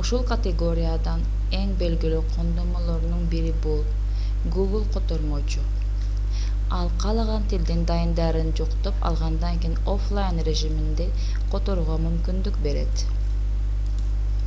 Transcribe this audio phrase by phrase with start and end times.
[0.00, 1.22] ушул категориядан
[1.58, 3.78] эң белгилүү колдонмолорунун бири бул
[4.56, 5.64] google котормочу
[6.82, 11.06] ал каалаган тилдин дайындарын жүктөп алгандан кийин оффлайн режиминде
[11.56, 13.06] которууга мүмкүндүк берет